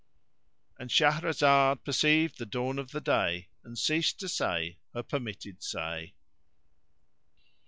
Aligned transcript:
"—And 0.79 0.89
Shahrazad 0.89 1.83
perceived 1.85 2.39
the 2.39 2.47
dawn 2.47 2.79
of 2.79 2.89
day 3.03 3.49
and 3.63 3.77
ceased 3.77 4.19
to 4.21 4.29
say 4.29 4.79
her 4.95 5.03
permitted 5.03 5.61
say. 5.61 6.15